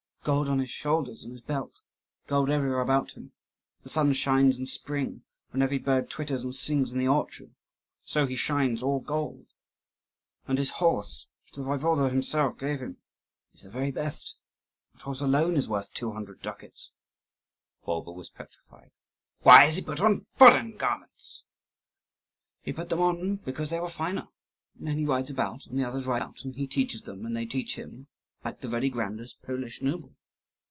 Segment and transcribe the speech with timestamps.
[0.23, 1.81] Gold on his shoulders and his belt,
[2.27, 3.31] gold everywhere about him;
[3.79, 7.55] as the sun shines in spring, when every bird twitters and sings in the orchard,
[8.05, 9.47] so he shines, all gold.
[10.47, 12.97] And his horse, which the Waiwode himself gave him,
[13.55, 14.37] is the very best;
[14.93, 16.91] that horse alone is worth two hundred ducats."
[17.83, 18.91] Bulba was petrified.
[19.41, 21.45] "Why has he put on foreign garments?"
[22.61, 24.27] "He put them on because they were finer.
[24.79, 27.47] And he rides about, and the others ride about, and he teaches them, and they
[27.47, 28.05] teach him;
[28.43, 30.15] like the very grandest Polish noble."